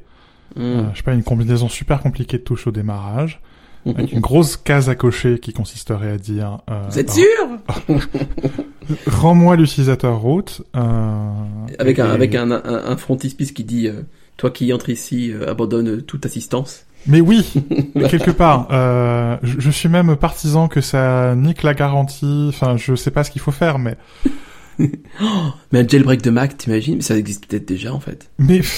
[0.55, 0.61] Mm.
[0.61, 3.39] euh, je sais pas, une combinaison super compliquée de touches au démarrage,
[3.85, 7.25] avec une grosse case à cocher qui consisterait à dire euh, Vous êtes sûr?
[9.07, 10.61] Rends-moi l'utilisateur route.
[10.75, 11.31] Euh,
[11.79, 14.01] Avec un, et- avec un, un, un frontispice qui dit, euh,
[14.37, 16.85] toi qui entres ici, euh, abandonne toute assistance.
[17.07, 17.53] Mais oui,
[18.09, 18.67] quelque part.
[18.71, 22.47] Euh, je, je suis même partisan que ça nique la garantie.
[22.49, 23.95] Enfin, je sais pas ce qu'il faut faire, mais
[24.79, 26.95] Mais un jailbreak de Mac, t'imagines?
[26.97, 28.29] Mais ça existe peut-être déjà, en fait.
[28.37, 28.61] mais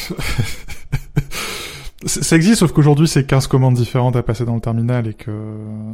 [2.05, 5.31] ça existe, sauf qu'aujourd'hui c'est 15 commandes différentes à passer dans le terminal et que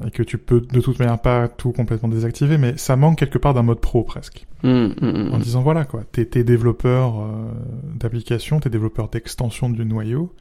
[0.05, 3.37] et que tu peux de toute manière pas tout complètement désactiver, mais ça manque quelque
[3.37, 4.45] part d'un mode pro presque.
[4.63, 5.41] Mm, mm, En mm.
[5.41, 7.51] disant voilà quoi, t'es t'es développeur euh,
[7.95, 10.33] d'application, t'es développeur d'extension du noyau,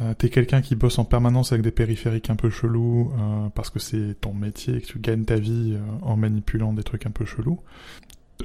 [0.00, 3.68] euh, t'es quelqu'un qui bosse en permanence avec des périphériques un peu chelous euh, parce
[3.68, 7.04] que c'est ton métier et que tu gagnes ta vie euh, en manipulant des trucs
[7.04, 7.60] un peu chelous.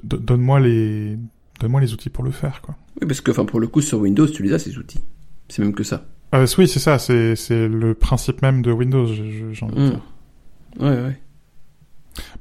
[0.04, 1.18] Donne-moi les
[1.62, 2.76] donne-moi les outils pour le faire quoi.
[3.02, 5.00] Oui, parce que, enfin, pour le coup, sur Windows, tu les as, ces outils.
[5.48, 6.06] C'est même que ça.
[6.36, 9.90] Euh, oui, c'est ça, c'est c'est le principe même de Windows, j'ai envie de Mm.
[9.92, 10.02] dire.
[10.80, 11.20] Ouais, ouais.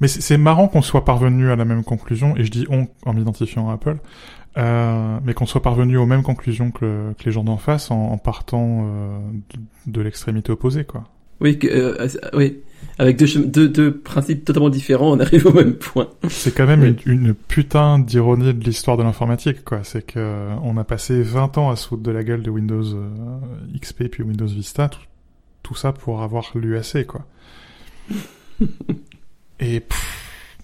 [0.01, 2.89] Mais c'est c'est marrant qu'on soit parvenu à la même conclusion, et je dis on
[3.05, 3.99] en m'identifiant à Apple,
[4.57, 7.97] euh, mais qu'on soit parvenu aux mêmes conclusions que, que les gens d'en face en,
[8.13, 9.19] en partant euh,
[9.87, 11.05] de, de l'extrémité opposée, quoi.
[11.41, 12.59] Oui, euh, euh, oui.
[12.99, 16.09] Avec deux, chem- deux, deux principes totalement différents, on arrive au même point.
[16.31, 16.97] C'est quand même Oui.
[17.05, 19.85] une, une putain d'ironie de l'histoire de l'informatique, quoi.
[19.85, 22.49] C'est que euh, on a passé 20 ans à se foutre de la gueule de
[22.51, 23.11] Windows euh,
[23.79, 25.01] XP puis Windows Vista, tout,
[25.63, 27.27] tout ça pour avoir l'UAC, quoi.
[29.61, 30.59] Et pff,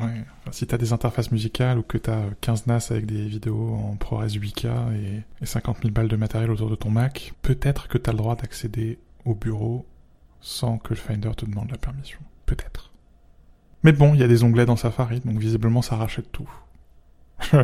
[0.00, 3.74] ouais, enfin, si t'as des interfaces musicales ou que t'as 15 NAS avec des vidéos
[3.74, 7.88] en ProRes 8K et, et 50 000 balles de matériel autour de ton Mac, peut-être
[7.88, 9.84] que t'as le droit d'accéder au bureau
[10.40, 12.20] sans que le Finder te demande la permission.
[12.46, 12.92] Peut-être.
[13.82, 16.48] Mais bon, il y a des onglets dans Safari, donc visiblement ça rachète tout.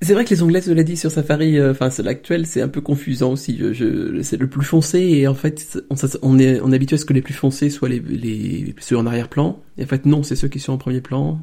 [0.00, 2.68] C'est vrai que les onglets, cela dit, sur Safari, euh, enfin, c'est l'actuel, c'est un
[2.68, 3.56] peu confusant aussi.
[3.56, 5.78] Je, je- c'est le plus foncé et en fait,
[6.20, 9.58] on, est, habitué à ce que les plus foncés soient les, ceux en arrière-plan.
[9.78, 11.40] Et en fait, non, c'est ceux qui sont en premier plan.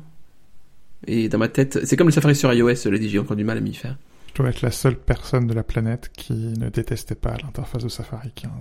[1.08, 3.44] Et dans ma tête, c'est comme le Safari sur iOS, cela dit, j'ai encore du
[3.44, 3.98] mal à m'y faire.
[4.42, 8.32] Dois être la seule personne de la planète qui ne détestait pas l'interface de Safari
[8.34, 8.52] 15.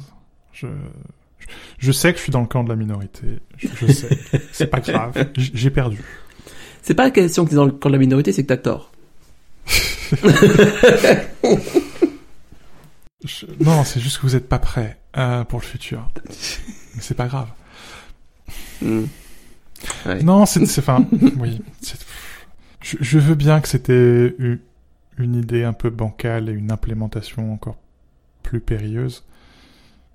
[0.53, 0.67] Je,
[1.79, 3.39] je, sais que je suis dans le camp de la minorité.
[3.57, 4.19] Je, je sais.
[4.53, 5.31] C'est pas grave.
[5.37, 6.05] J'ai perdu.
[6.83, 8.59] C'est pas la question que t'es dans le camp de la minorité, c'est que t'as
[8.59, 8.93] tort.
[13.25, 16.11] Je- non, c'est juste que vous êtes pas prêt euh, pour le futur.
[16.27, 17.49] Mais c'est pas grave.
[18.83, 19.05] Hmm.
[20.07, 20.23] Ouais.
[20.23, 21.07] Non, c'est, enfin,
[21.39, 21.61] oui.
[22.83, 24.35] Je, je veux bien que c'était
[25.21, 27.77] une idée un peu bancale et une implémentation encore
[28.43, 29.25] plus périlleuse.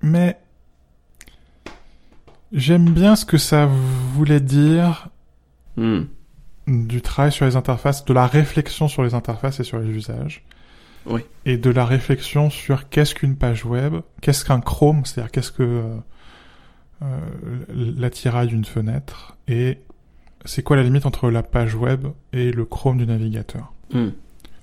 [0.02, 0.38] Mais
[2.52, 5.10] j'aime bien ce que ça voulait dire
[5.76, 6.04] Hmm.
[6.66, 10.42] du travail sur les interfaces, de la réflexion sur les interfaces et sur les usages.
[11.04, 11.20] Oui.
[11.44, 15.62] Et de la réflexion sur qu'est-ce qu'une page web, qu'est-ce qu'un Chrome, c'est-à-dire qu'est-ce que
[15.62, 15.96] euh,
[17.02, 17.20] euh,
[17.70, 19.78] l'attirail d'une fenêtre, et
[20.44, 23.72] c'est quoi la limite entre la page web et le Chrome du navigateur.
[23.92, 24.08] Hmm.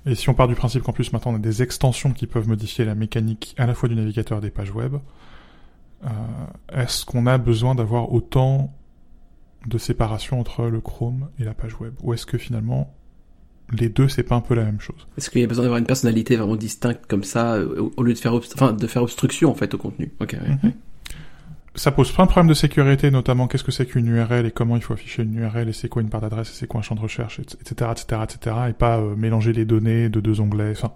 [0.06, 2.48] Et si on part du principe qu'en plus maintenant on a des extensions qui peuvent
[2.48, 4.96] modifier la mécanique à la fois du navigateur et des pages web,
[6.04, 6.10] euh,
[6.74, 8.74] est-ce qu'on a besoin d'avoir autant
[9.66, 11.94] de séparation entre le Chrome et la page web?
[12.02, 12.94] Ou est-ce que finalement
[13.72, 15.08] les deux c'est pas un peu la même chose?
[15.18, 18.13] Est-ce qu'il y a besoin d'avoir une personnalité vraiment distincte comme ça, euh, au, lieu
[18.13, 20.12] de faire, enfin, de faire obstruction, en fait, au contenu?
[20.20, 20.72] Ok, ouais.
[21.76, 24.76] Ça pose plein de problèmes de sécurité, notamment qu'est-ce que c'est qu'une URL et comment
[24.76, 26.84] il faut afficher une URL et c'est quoi une barre d'adresse et c'est quoi un
[26.84, 30.72] champ de recherche, etc., etc., etc., et pas euh, mélanger les données de deux onglets.
[30.72, 30.92] Enfin,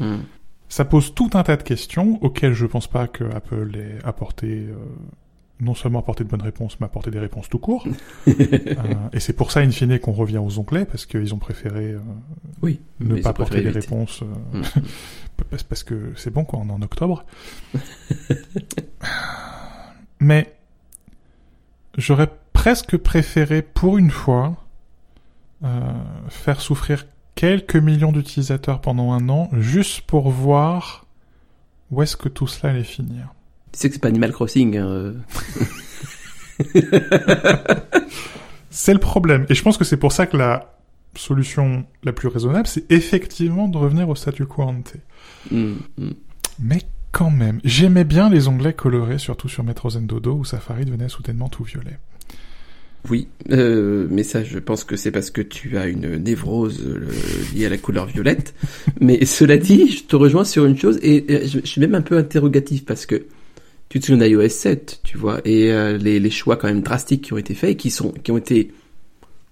[0.00, 0.20] Hmm.
[0.68, 4.46] ça pose tout un tas de questions auxquelles je pense pas que Apple ait apporté,
[4.70, 4.74] euh,
[5.60, 7.86] non seulement apporté de bonnes réponses, mais apporté des réponses tout court.
[8.28, 11.92] Euh, et c'est pour ça, in fine, qu'on revient aux onglets, parce qu'ils ont préféré
[11.92, 11.98] euh,
[12.62, 12.80] Oui.
[13.00, 13.80] ne pas apporter des éviter.
[13.80, 14.62] réponses, euh, Hmm.
[15.50, 17.24] parce, parce que c'est bon, quoi, on est en octobre.
[20.22, 20.54] Mais
[21.98, 24.56] j'aurais presque préféré, pour une fois,
[25.64, 25.80] euh,
[26.28, 31.06] faire souffrir quelques millions d'utilisateurs pendant un an, juste pour voir
[31.90, 33.34] où est-ce que tout cela allait finir.
[33.72, 35.14] Tu sais que c'est pas Animal Crossing, hein, euh.
[38.70, 39.44] C'est le problème.
[39.48, 40.76] Et je pense que c'est pour ça que la
[41.16, 44.94] solution la plus raisonnable, c'est effectivement de revenir au statu quo ante.
[45.50, 46.12] Hmm, hmm.
[46.60, 50.86] Mais quand même, j'aimais bien les onglets colorés, surtout sur Metro Zen Dodo, où Safari
[50.86, 51.98] devenait soudainement tout violet.
[53.10, 57.10] Oui, euh, mais ça, je pense que c'est parce que tu as une névrose euh,
[57.52, 58.54] liée à la couleur violette.
[59.00, 61.94] mais cela dit, je te rejoins sur une chose et, et je, je suis même
[61.94, 63.26] un peu interrogatif parce que
[63.88, 67.24] tu te souviens d'iOS 7, tu vois, et euh, les, les choix quand même drastiques
[67.24, 68.72] qui ont été faits et qui sont qui ont été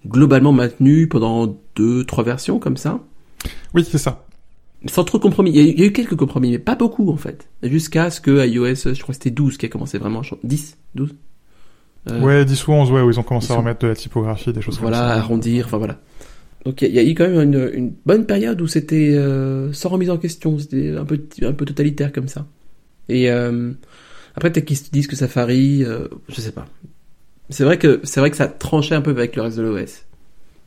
[0.07, 3.03] globalement maintenus pendant deux, trois versions comme ça.
[3.75, 4.25] Oui, c'est ça.
[4.87, 5.51] Sans trop de compromis.
[5.51, 7.47] Il y, a eu, il y a eu quelques compromis, mais pas beaucoup en fait.
[7.63, 10.41] Jusqu'à ce que iOS, je crois que c'était 12 qui a commencé vraiment à changer.
[10.43, 11.13] 10 12
[12.09, 14.51] Euh, Ouais, 10 ou 11, ouais, où ils ont commencé à remettre de la typographie,
[14.51, 15.13] des choses Voilà, comme ça.
[15.15, 15.99] arrondir, enfin voilà.
[16.65, 19.89] Donc il y, a- eu quand même une, une bonne période où c'était euh, sans
[19.89, 22.47] remise en question, c'était un peu un peu totalitaire comme ça.
[23.09, 23.71] Et euh,
[24.35, 26.67] après peut-être qu'ils se disent que Safari, euh, je sais pas.
[27.49, 30.05] C'est vrai que c'est vrai que ça tranchait un peu avec le reste de l'OS.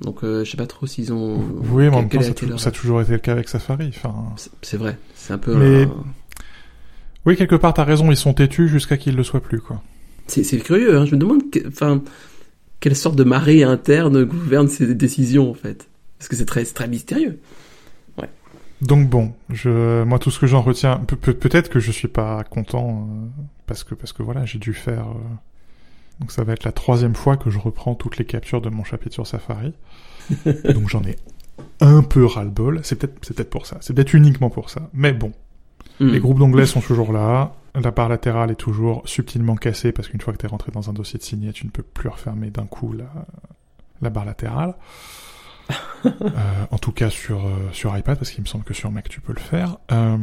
[0.00, 1.36] Donc euh, je sais pas trop s'ils ont.
[1.70, 3.88] Oui, mais en même temps, ça, a leur- ça toujours été le cas avec Safari.
[3.88, 4.14] Enfin,
[4.62, 5.54] C'est- vrai, c'est un peu.
[5.54, 6.04] Mais- un-
[7.26, 9.82] oui, quelque part, t'as raison, ils sont têtus jusqu'à qu'ils le soient plus, quoi.
[10.26, 11.06] C'est curieux, hein.
[11.06, 12.02] je me demande, que- enfin,
[12.80, 15.88] quelle sorte de marée interne gouverne ces décisions en fait.
[16.18, 17.38] Parce que c'est très, très mystérieux.
[18.82, 22.08] Donc bon, je, moi, tout ce que j'en retiens, peut- peut- peut-être que je suis
[22.08, 25.06] pas content euh, parce que parce que voilà, j'ai dû faire.
[25.08, 25.34] euh,
[26.20, 28.84] Donc ça va être la troisième fois que je reprends toutes les captures de mon
[28.84, 29.72] chapitre sur Safari.
[30.44, 31.16] Donc j'en ai
[31.80, 32.80] un peu ras-le-bol.
[32.82, 33.78] C'est peut-être c'est peut-être pour ça.
[33.80, 34.88] C'est peut-être uniquement pour ça.
[34.92, 35.32] Mais bon,
[36.00, 36.08] Hmm.
[36.08, 37.54] les groupes d'onglets sont toujours là.
[37.74, 40.90] La barre latérale est toujours subtilement cassée parce qu'une fois que tu es rentré dans
[40.90, 43.06] un dossier de signé, tu ne peux plus refermer d'un coup la,
[44.00, 44.74] la barre latérale.
[46.06, 49.08] Euh, en tout cas sur, euh, sur iPad, parce qu'il me semble que sur Mac
[49.08, 49.78] tu peux le faire.
[49.90, 50.18] Euh,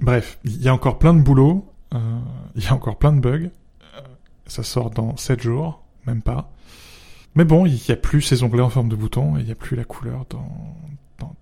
[0.00, 3.50] bref, il y a encore plein de boulot, il y a encore plein de bugs.
[4.48, 6.50] Ça sort dans 7 jours, même pas.
[7.34, 9.52] Mais bon, il n'y a plus ces onglets en forme de bouton et il n'y
[9.52, 10.76] a plus la couleur dans,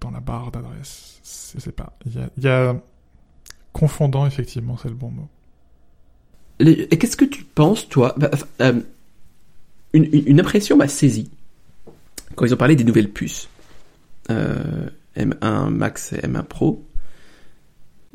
[0.01, 1.21] dans, la barre d'adresse.
[1.23, 1.97] C'est c'est pas.
[2.05, 2.77] Il y a,
[3.73, 5.29] confondant, effectivement, c'est le bon mot.
[6.59, 8.81] Les- qu'est-ce que tu penses, toi bah, euh,
[9.93, 11.31] une impression m'a saisi
[12.37, 13.49] quand ils ont parlé des nouvelles puces.
[14.31, 16.85] Euh, M1 Max et M1 Pro.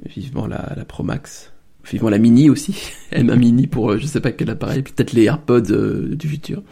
[0.05, 1.50] Vivement la, la Pro Max.
[1.89, 2.91] Vivement la Mini aussi.
[3.11, 4.83] M1 Mini pour euh, je sais pas quel appareil.
[4.83, 6.63] Peut-être les AirPods euh, du futur.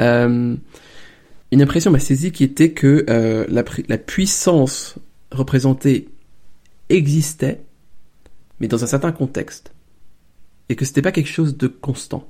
[0.00, 0.56] Euh,
[1.52, 4.96] une impression m'a saisi qui était que euh, la, puissance
[5.30, 6.08] représentée
[6.88, 7.62] existait,
[8.60, 9.72] mais dans un certain contexte
[10.68, 12.28] et que c'était pas quelque chose de constant.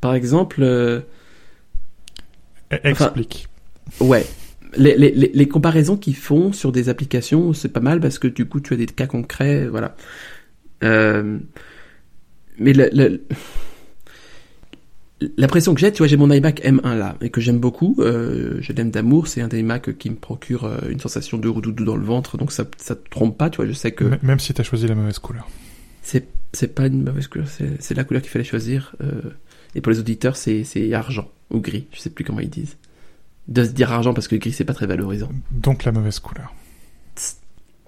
[0.00, 1.02] Par exemple, E-
[2.70, 3.48] Explique.
[4.00, 4.24] ouais,
[4.76, 8.60] les, les comparaisons qu'ils font sur des applications, c'est pas mal parce que du coup
[8.60, 9.96] tu as des cas concrets, voilà.
[10.84, 11.38] Euh,
[12.58, 13.22] mais le- le-
[15.38, 18.58] l'impression que j'ai, tu vois, j'ai mon iMac M1 là et que j'aime beaucoup, euh,
[18.60, 21.84] je l'aime d'amour, c'est un des Macs qui me procure euh, une sensation de redoudou
[21.84, 24.38] dans le ventre, donc ça ça te trompe pas, tu vois, je sais que Même
[24.38, 25.48] si t'as choisi la mauvaise couleur.
[26.02, 28.94] c'est c'est pas une mauvaise couleur, c'est c'est la couleur qu'il fallait choisir.
[29.02, 29.22] euh,
[29.74, 32.76] et pour les auditeurs, c'est c'est argent ou gris, je sais plus comment ils disent.
[33.48, 35.30] De se dire argent parce que gris c'est pas très valorisant.
[35.50, 36.52] Donc la mauvaise couleur.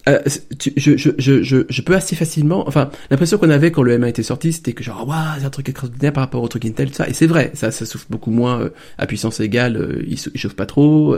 [0.09, 0.19] Euh,
[0.59, 2.67] tu- je, je, je, je, je peux assez facilement.
[2.67, 5.51] Enfin, l'impression qu'on avait quand le M1 était sorti, c'était que genre, waouh, c'est un
[5.51, 7.09] truc extraordinaire par rapport au truc Intel, tout ça.
[7.09, 10.41] Et c'est vrai, ça, ça souffle beaucoup moins euh, à puissance égale, euh, il, il
[10.41, 11.17] chauffe pas trop.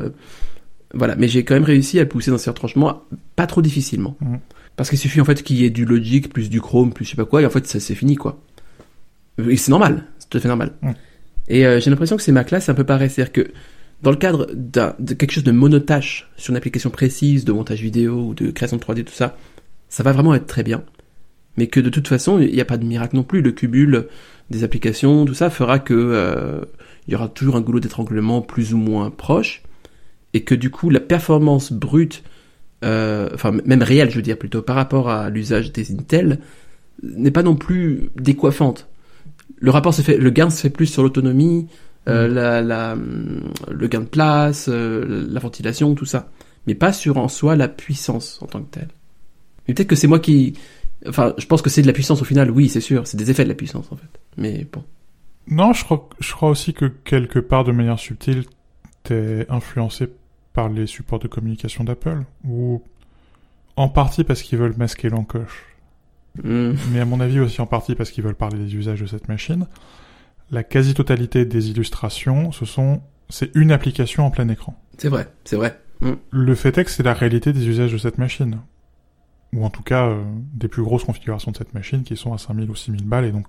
[0.93, 3.05] voilà, mais j'ai quand même réussi à le pousser dans ses retranchements,
[3.37, 4.17] pas trop difficilement.
[4.21, 4.41] Mhm.
[4.77, 7.11] Parce qu'il suffit en fait qu'il y ait du Logic, plus du Chrome, plus je
[7.11, 8.41] sais pas quoi, et en fait, ça c'est fini quoi.
[9.49, 10.73] Et c'est normal, c'est tout à fait normal.
[10.83, 10.95] Mhm.
[11.49, 13.11] Et j'ai l'impression que ces Mac-là, c'est un peu pareil.
[13.11, 13.51] C'est-à-dire que
[14.03, 18.29] dans le cadre de quelque chose de monotâche sur une application précise de montage vidéo
[18.29, 19.37] ou de création de 3D, tout ça,
[19.89, 20.83] ça va vraiment être très bien.
[21.57, 23.43] Mais que de toute façon, il n'y a pas de miracle non plus.
[23.43, 24.07] Le cumul
[24.49, 26.61] des applications, tout ça, fera que euh,
[27.07, 29.63] il y aura toujours un goulot d'étranglement plus ou moins proche.
[30.33, 32.23] Et que du coup, la performance brute,
[32.85, 36.39] euh, enfin même réelle, je veux dire plutôt, par rapport à l'usage des Intel,
[37.03, 38.89] n'est pas non plus décoiffante.
[39.59, 41.67] Le rapport se fait, le gain se fait plus sur l'autonomie,
[42.09, 46.31] euh, la, la, le gain de place, euh, la ventilation, tout ça.
[46.67, 48.89] Mais pas sur en soi la puissance en tant que telle.
[49.67, 50.55] Mais peut-être que c'est moi qui...
[51.07, 53.07] Enfin, je pense que c'est de la puissance au final, oui, c'est sûr.
[53.07, 54.21] C'est des effets de la puissance, en fait.
[54.37, 54.85] Mais bon.
[55.47, 58.45] Non, je crois, je crois aussi que quelque part, de manière subtile,
[59.03, 60.09] t'es influencé
[60.53, 62.83] par les supports de communication d'Apple, ou
[63.77, 65.71] en partie parce qu'ils veulent masquer l'encoche,
[66.43, 66.75] Hmm.
[66.93, 69.29] mais à mon avis aussi en partie parce qu'ils veulent parler des usages de cette
[69.29, 69.67] machine.
[70.51, 74.81] La quasi-totalité des illustrations, ce sont, c'est une application en plein écran.
[74.99, 75.81] C'est vrai, c'est vrai.
[76.01, 76.15] Hmm.
[76.31, 78.61] Le fait est que c'est la réalité des usages de cette machine.
[79.53, 80.23] Ou en tout cas, euh,
[80.55, 83.33] des plus grosses configurations de cette machine qui sont à 5000 ou 6000 balles, et
[83.33, 83.47] donc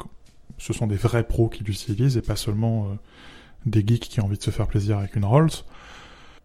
[0.57, 2.95] ce sont des vrais pros qui l'utilisent, et pas seulement euh,
[3.65, 5.49] des geeks qui ont envie de se faire plaisir avec une Rolls.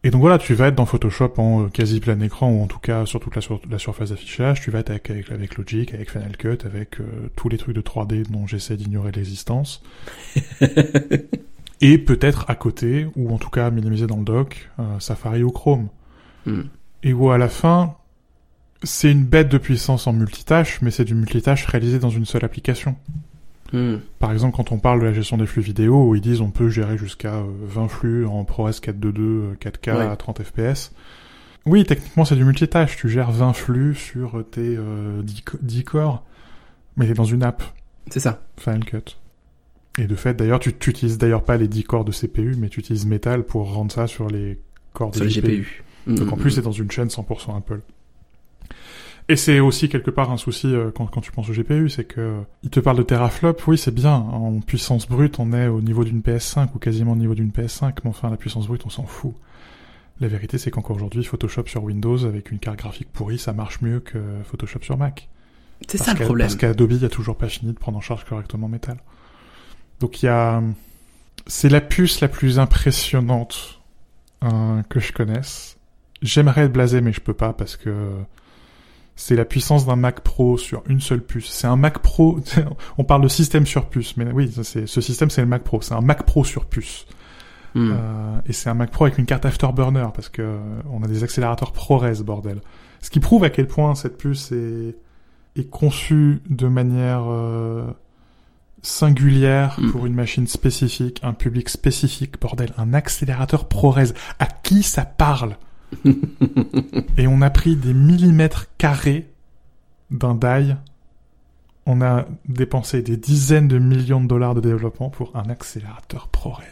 [0.07, 2.69] Et donc voilà, tu vas être dans Photoshop en euh, quasi plein écran, ou en
[2.69, 5.57] tout cas sur toute la, sur- la surface d'affichage, tu vas être avec, avec, avec
[5.57, 9.83] Logic, avec Final Cut, avec euh, tous les trucs de 3D dont j'essaie d'ignorer l'existence.
[11.81, 15.51] Et peut-être à côté, ou en tout cas minimisé dans le dock, euh, Safari ou
[15.51, 15.89] Chrome.
[16.47, 16.63] Hmm.
[17.03, 17.97] Et où à la fin,
[18.85, 22.45] c'est une bête de puissance en multitâche, mais c'est du multitâche réalisé dans une seule
[22.45, 22.95] application.
[23.73, 23.97] Hmm.
[24.19, 26.69] Par exemple, quand on parle de la gestion des flux vidéo, ils disent on peut
[26.69, 30.07] gérer jusqu'à euh, 20 flux en ProRes 4.2.2, euh, 4K Ouais.
[30.07, 30.93] à 30 fps.
[31.67, 32.97] Oui, techniquement, c'est du multitâche.
[32.97, 36.25] Tu gères 20 flux sur tes euh, 10, co- 10 corps,
[36.97, 37.63] mais t'es dans une app,
[38.09, 38.43] C'est ça.
[38.59, 39.17] Final Cut.
[39.99, 42.81] Et de fait, d'ailleurs, tu n'utilises d'ailleurs pas les 10 corps de CPU, mais tu
[42.81, 44.61] utilises Metal pour rendre ça sur les
[44.93, 45.83] corps Sur les GPU.
[46.07, 46.39] donc en Hmm.
[46.39, 47.81] plus, c'est dans une chaîne 100% Apple.
[49.29, 52.05] Et c'est aussi quelque part un souci euh, quand, quand tu penses au GPU, c'est
[52.05, 55.67] que euh, il te parle de teraflop, oui c'est bien, en puissance brute on est
[55.67, 58.87] au niveau d'une PS5 ou quasiment au niveau d'une PS5, mais enfin la puissance brute
[58.87, 59.35] on s'en fout.
[60.21, 63.81] La vérité c'est qu'encore aujourd'hui Photoshop sur Windows avec une carte graphique pourrie ça marche
[63.81, 65.29] mieux que Photoshop sur Mac.
[65.89, 66.47] C'est ça le problème.
[66.47, 68.97] Parce qu'Adobe a toujours pas fini de prendre en charge correctement Metal.
[70.01, 70.63] Donc il y a...
[71.47, 73.81] C'est la puce la plus impressionnante
[74.43, 75.77] euh, que je connaisse.
[76.23, 77.91] J'aimerais être blasé, mais je peux pas parce que
[79.17, 81.51] c'est la puissance d'un Mac Pro sur une seule puce.
[81.51, 82.39] C'est un Mac Pro.
[82.99, 85.81] On parle de système sur puce, mais oui, c'est ce système c'est le Mac Pro.
[85.81, 87.07] C'est un Mac Pro sur puce.
[87.75, 87.93] Hmm.
[87.93, 90.59] Euh, et c'est un Mac Pro avec une carte Afterburner parce que euh,
[90.91, 92.61] on a des accélérateurs ProRes bordel.
[93.01, 94.97] Ce qui prouve à quel point cette puce est,
[95.57, 97.87] est conçue de manière euh,
[98.83, 99.91] singulière Mm.
[99.91, 104.13] pour une machine spécifique, un public spécifique, bordel, un accélérateur ProRes.
[104.39, 105.57] À qui ça parle?
[107.19, 109.31] Et on a pris des millimètres carrés
[110.11, 110.75] d'un die.
[111.87, 116.63] On a dépensé des dizaines de millions de dollars de développement pour un accélérateur ProRes.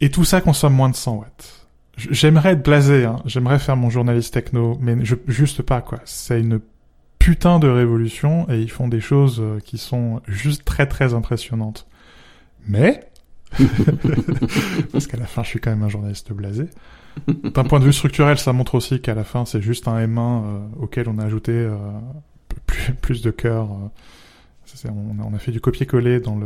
[0.00, 1.68] Et tout ça consomme moins de 100 watts.
[1.96, 3.20] J'aimerais être blasé, hein.
[3.24, 6.00] j'aimerais faire mon journaliste techno, mais je, juste pas quoi.
[6.04, 6.60] C'est une
[7.20, 11.86] putain de révolution et ils font des choses euh, qui sont juste très très impressionnantes.
[12.66, 13.08] Mais,
[14.92, 16.66] parce qu'à la fin je suis quand même un journaliste blasé,
[17.28, 20.18] d'un point de vue structurel ça montre aussi qu'à la fin c'est juste un M1
[20.18, 21.76] euh, auquel on a ajouté euh,
[23.00, 23.70] plus, de cœur.
[23.72, 24.88] euh.
[24.88, 26.38] On, on a fait du copier-coller dans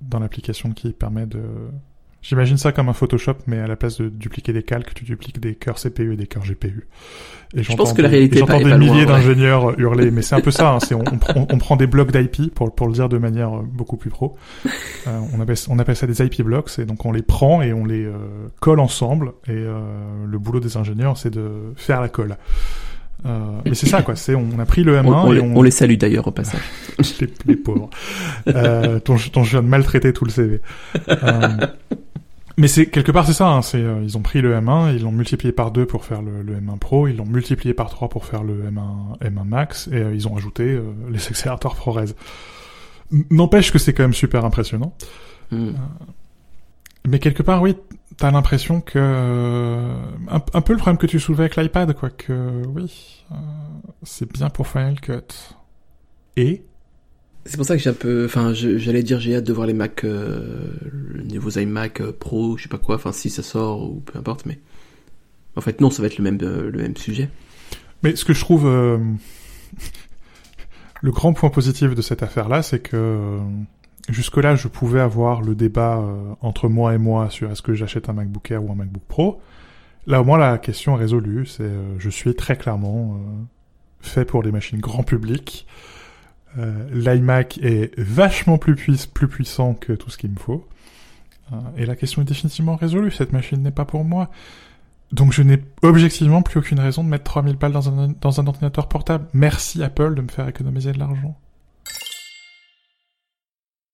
[0.00, 1.40] dans l'application qui permet de
[2.22, 5.38] J'imagine ça comme un Photoshop, mais à la place de dupliquer des calques, tu dupliques
[5.38, 6.88] des cœurs CPU et des cœurs GPU.
[7.54, 9.06] Et Je j'entends pense que la des- réalité J'entends des pas loin, milliers ouais.
[9.06, 10.72] d'ingénieurs hurler, mais c'est un peu ça.
[10.72, 13.18] hein, c'est on, on prend- on prend des blocs d'IP pour pour le dire de
[13.18, 14.36] manière euh, beaucoup plus pro.
[15.08, 17.72] Euh, on appelle on appelle ça des IP blocks, et donc on les prend et
[17.72, 18.16] on les euh,
[18.58, 19.28] colle ensemble.
[19.46, 19.78] Et euh,
[20.26, 22.36] le boulot des ingénieurs, c'est de faire la colle.
[23.24, 24.16] Euh, mais c'est ça quoi.
[24.16, 26.26] C'est on a pris le M1 On, on et les, on, on les salue d'ailleurs
[26.26, 26.60] au passage.
[27.20, 27.88] les, les pauvres,
[28.48, 30.60] euh, dont, dont je viens de maltraiter tout le CV.
[31.08, 31.48] Euh,
[32.56, 33.48] mais c'est quelque part c'est ça.
[33.48, 36.22] Hein, c'est euh, ils ont pris le M1, ils l'ont multiplié par deux pour faire
[36.22, 39.88] le, le M1 Pro, ils l'ont multiplié par 3 pour faire le M1 M1 Max,
[39.88, 42.14] et euh, ils ont ajouté euh, les accélérateurs ProRes.
[43.30, 44.94] N'empêche que c'est quand même super impressionnant.
[45.50, 45.72] Hmm.
[47.06, 47.76] Mais quelque part, oui,
[48.16, 49.94] t'as l'impression que euh,
[50.28, 52.10] un, un peu le problème que tu soulevais avec l'iPad, quoi.
[52.10, 53.34] Que oui, euh,
[54.02, 55.54] c'est bien pour Final Cut.
[56.36, 56.64] Et
[57.46, 59.74] C'est pour ça que j'ai un peu, enfin, j'allais dire j'ai hâte de voir les
[59.74, 60.72] Mac, euh,
[61.14, 64.18] les nouveaux iMac euh, Pro, je sais pas quoi, enfin si ça sort ou peu
[64.18, 64.58] importe, mais
[65.54, 67.30] en fait non, ça va être le même, euh, le même sujet.
[68.02, 68.98] Mais ce que je trouve euh,
[71.02, 73.38] le grand point positif de cette affaire-là, c'est que
[74.08, 76.04] jusque-là, je pouvais avoir le débat
[76.40, 79.40] entre moi et moi sur est-ce que j'achète un MacBook Air ou un MacBook Pro.
[80.06, 81.46] Là, au moins, la question est résolue.
[81.46, 83.18] C'est, je suis très clairement
[84.00, 85.66] fait pour les machines grand public.
[86.58, 90.66] Euh, L'iMac est vachement plus, puis- plus puissant que tout ce qu'il me faut.
[91.52, 93.10] Euh, et la question est définitivement résolue.
[93.10, 94.30] Cette machine n'est pas pour moi.
[95.12, 99.26] Donc je n'ai objectivement plus aucune raison de mettre 3000 balles dans un ordinateur portable.
[99.34, 101.38] Merci Apple de me faire économiser de l'argent.